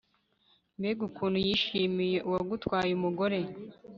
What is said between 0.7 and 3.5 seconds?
mbega ukuntu yishimiye uwagutwaye umugore